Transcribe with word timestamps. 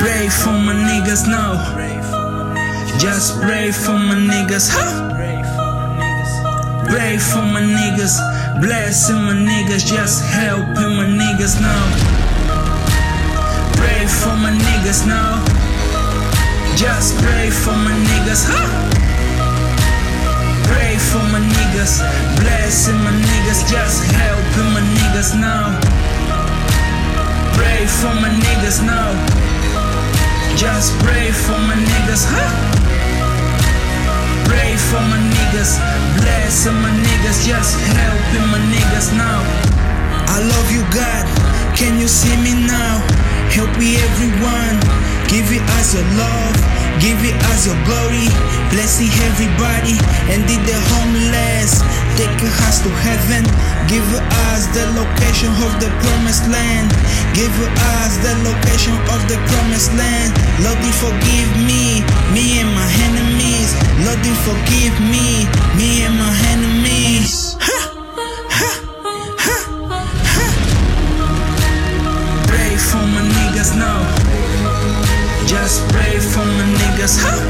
Pray 0.00 0.30
for 0.30 0.56
my 0.56 0.72
niggas 0.72 1.28
now. 1.28 1.60
Just 2.98 3.38
pray 3.42 3.70
for 3.70 3.92
my 3.92 4.16
niggas, 4.16 4.70
huh? 4.72 5.12
Pray 6.88 7.18
for 7.18 7.44
my 7.44 7.60
niggas, 7.60 8.16
blessing 8.62 9.20
my 9.28 9.34
niggas, 9.34 9.84
just 9.84 10.24
helping 10.24 10.96
my 10.96 11.04
niggas 11.04 11.60
now. 11.60 11.84
Pray 13.76 14.06
for 14.06 14.34
my 14.40 14.50
niggas 14.50 15.06
now. 15.06 15.44
Just 16.76 17.18
pray 17.18 17.50
for 17.50 17.76
my 17.76 17.92
niggas, 17.92 18.48
huh? 18.48 18.68
Pray 20.64 20.96
for 20.96 21.24
my 21.28 21.40
niggas, 21.40 22.00
blessing 22.40 22.96
my 23.04 23.12
niggas, 23.12 23.68
just 23.68 24.10
helping 24.12 24.72
my 24.72 24.80
niggas 24.96 25.38
now. 25.38 25.76
Pray 27.52 27.84
for 27.84 28.14
my 28.16 28.30
niggas 28.30 28.80
now. 28.82 29.39
Just 30.60 30.92
pray 31.00 31.32
for 31.32 31.56
my 31.56 31.72
niggas, 31.72 32.28
huh? 32.28 32.52
Pray 34.44 34.76
for 34.92 35.00
my 35.08 35.16
niggas, 35.16 35.80
blessing 36.20 36.76
my 36.84 36.92
niggas, 37.00 37.48
just 37.48 37.80
helping 37.96 38.44
my 38.52 38.60
niggas 38.68 39.08
now. 39.16 39.40
I 40.28 40.36
love 40.44 40.68
you, 40.68 40.84
God. 40.92 41.24
Can 41.72 41.96
you 41.96 42.04
see 42.04 42.36
me 42.44 42.52
now? 42.68 43.00
Help 43.56 43.72
me, 43.80 43.96
everyone. 44.04 44.76
Give 45.32 45.48
it 45.48 45.64
us 45.80 45.96
your 45.96 46.04
love, 46.20 46.52
give 47.00 47.16
it 47.24 47.40
us 47.48 47.64
your 47.64 47.80
glory. 47.88 48.28
Blessing 48.68 49.08
everybody 49.32 49.96
and 50.28 50.44
did 50.44 50.60
the 50.68 50.78
homeless. 50.92 51.80
Take 52.20 52.36
us 52.68 52.84
to 52.84 52.90
heaven. 53.00 53.48
Give 53.88 54.06
us 54.52 54.68
the 54.76 54.84
location 54.92 55.50
of 55.64 55.72
the 55.80 55.88
promised 56.04 56.46
land. 56.52 56.92
Give 57.32 57.50
us 57.96 58.12
the 58.20 58.34
location 58.44 58.94
of 59.08 59.20
the 59.24 59.40
promised 59.48 59.90
land. 59.96 60.39
Lord, 60.64 60.78
you 60.84 60.92
forgive 60.92 61.50
me, 61.64 62.04
me 62.34 62.60
and 62.60 62.70
my 62.76 62.88
enemies. 63.08 63.72
Lord, 64.04 64.20
you 64.26 64.34
forgive 64.44 64.94
me, 65.00 65.48
me 65.76 66.04
and 66.04 66.14
my 66.20 66.32
enemies. 66.52 67.56
Ha! 67.60 67.78
Ha! 68.58 68.70
Ha! 69.40 69.56
Ha! 70.34 70.46
Pray 72.48 72.72
for 72.76 73.04
my 73.14 73.22
niggas 73.36 73.72
now. 73.76 74.04
Just 75.46 75.88
pray 75.88 76.18
for 76.20 76.44
my 76.44 76.66
niggas, 76.76 77.16
huh? 77.24 77.40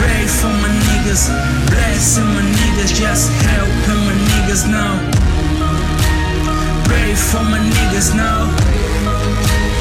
Pray 0.00 0.24
for 0.26 0.52
my 0.62 0.72
niggas, 0.88 1.28
blessing 1.68 2.24
my 2.32 2.40
niggas, 2.40 2.96
just 2.96 3.30
helping 3.44 4.00
my 4.08 4.16
niggas 4.30 4.64
now. 4.66 4.96
Pray 6.88 7.14
for 7.14 7.42
my 7.44 7.60
niggas 7.60 8.16
now. 8.16 9.09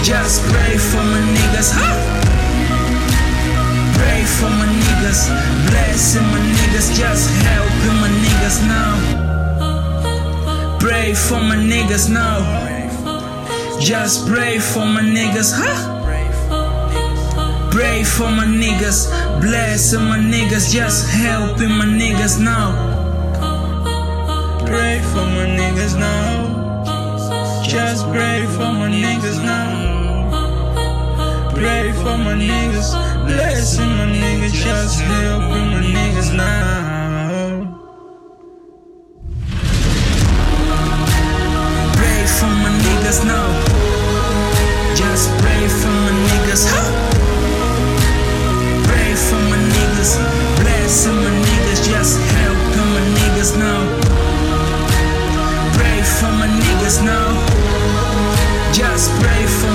Just 0.10 0.42
pray 0.46 0.76
for 0.76 1.04
my 1.04 1.22
niggas, 1.22 1.70
huh? 1.72 1.96
Pray 3.94 4.24
for 4.26 4.50
my 4.50 4.66
niggas, 4.66 5.30
blessing 5.70 6.26
my 6.34 6.40
niggas, 6.40 6.98
just 6.98 7.30
helping 7.46 7.98
my 8.02 8.10
niggas 8.26 8.58
now. 8.68 8.98
Pray 10.80 11.14
for 11.14 11.40
my 11.40 11.56
niggas 11.56 12.10
now. 12.10 12.42
Just 13.80 14.26
pray 14.28 14.58
for 14.58 14.84
my 14.84 15.02
niggas, 15.02 15.54
huh? 15.56 15.78
Pray 17.70 18.04
for 18.04 18.32
my 18.32 18.46
niggas, 18.46 19.12
blessing 19.40 20.06
my 20.06 20.18
niggas, 20.18 20.74
just 20.74 21.08
helping 21.08 21.70
my 21.70 21.86
niggas 21.86 22.40
now. 22.42 22.74
Pray 24.66 25.02
for 25.12 25.26
my 25.38 25.46
niggas 25.60 25.96
now. 26.00 26.48
Just 27.64 28.08
pray 28.10 28.48
for 28.48 28.74
my 28.74 28.90
niggas 28.90 29.38
now 29.46 29.89
for 32.10 32.18
my 32.18 32.34
niggas. 32.34 32.90
Blessing 33.28 33.92
my 33.98 34.06
niggas, 34.22 34.54
just 34.66 35.02
helping 35.02 35.68
my 35.74 35.82
niggas 35.96 36.30
now. 36.36 37.70
Pray 41.98 42.22
for 42.38 42.52
my 42.64 42.72
niggas 42.86 43.20
now. 43.32 43.48
Just 45.00 45.28
pray 45.42 45.64
for 45.80 45.94
my 46.06 46.14
niggas. 46.28 46.64
Huh? 46.74 46.90
Pray 48.88 49.12
for 49.26 49.42
my 49.52 49.60
niggas. 49.74 50.12
Blessing 50.62 51.18
my 51.24 51.32
niggas, 51.46 51.82
just 51.90 52.14
helping 52.36 52.90
my 52.96 53.04
niggas 53.18 53.52
now. 53.66 53.82
Pray 55.78 56.00
for 56.18 56.32
my 56.40 56.48
niggas 56.64 56.98
now. 57.12 57.28
Just 58.80 59.12
pray 59.22 59.44
for 59.60 59.69